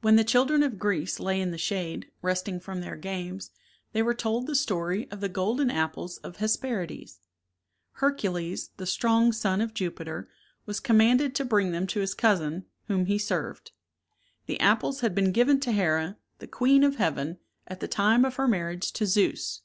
[0.00, 3.52] When the children of Greece lay in the shade, resting from their games,
[3.92, 7.20] they were told the story of the golden apples of Hesperides.
[7.92, 10.28] Hercules, the strong son of Jupiter,
[10.66, 13.70] was com manded to bring them to his cousin, whom he served.
[14.46, 17.38] The apples had been given to Here, the queen of heaven,
[17.68, 19.60] at the time of her marriage to Zeus.